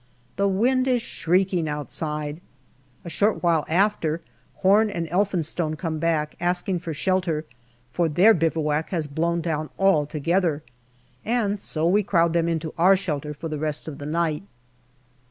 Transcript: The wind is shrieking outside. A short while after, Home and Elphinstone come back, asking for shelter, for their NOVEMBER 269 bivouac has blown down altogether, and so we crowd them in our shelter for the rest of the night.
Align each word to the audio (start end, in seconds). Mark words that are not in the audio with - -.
The 0.35 0.47
wind 0.47 0.87
is 0.87 1.03
shrieking 1.03 1.69
outside. 1.69 2.41
A 3.05 3.07
short 3.09 3.43
while 3.43 3.65
after, 3.69 4.21
Home 4.63 4.89
and 4.91 5.07
Elphinstone 5.11 5.75
come 5.75 5.99
back, 5.99 6.33
asking 6.39 6.79
for 6.79 6.91
shelter, 6.91 7.45
for 7.93 8.09
their 8.09 8.33
NOVEMBER 8.33 8.49
269 8.49 8.63
bivouac 8.63 8.89
has 8.89 9.05
blown 9.05 9.41
down 9.41 9.69
altogether, 9.77 10.63
and 11.23 11.61
so 11.61 11.87
we 11.87 12.01
crowd 12.01 12.33
them 12.33 12.47
in 12.47 12.59
our 12.79 12.97
shelter 12.97 13.31
for 13.35 13.47
the 13.47 13.59
rest 13.59 13.87
of 13.87 13.99
the 13.99 14.07
night. 14.07 14.41